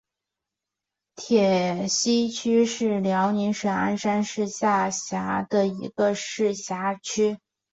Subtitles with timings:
[1.15, 7.37] 铁西区是辽宁省鞍山市下辖的一个市辖区。